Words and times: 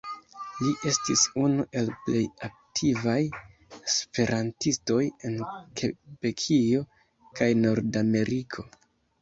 Li 0.59 0.69
estis 0.91 1.25
unu 1.41 1.65
el 1.81 1.91
plej 2.05 2.21
aktivaj 2.47 3.19
esperantistoj 3.91 4.99
en 5.31 5.39
Kebekio 5.83 6.83
kaj 7.41 7.53
Nordameriko. 7.63 8.71